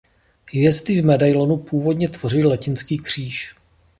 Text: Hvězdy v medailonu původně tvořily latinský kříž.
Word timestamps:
Hvězdy 0.51 1.01
v 1.01 1.05
medailonu 1.05 1.57
původně 1.57 2.09
tvořily 2.09 2.43
latinský 2.43 2.97
kříž. 2.97 3.55